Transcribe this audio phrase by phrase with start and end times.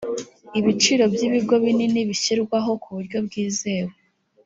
[0.59, 3.93] ibiciro by’ibigo binini bishyirwaho ku buryo bwizewe